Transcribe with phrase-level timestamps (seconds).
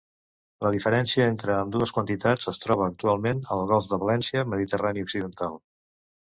[0.67, 5.65] La diferència entre ambdues quantitats es troba actualment al Golf de València, Mediterrani Occidental.